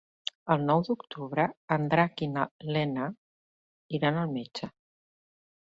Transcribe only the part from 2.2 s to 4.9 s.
i na Lena iran al metge.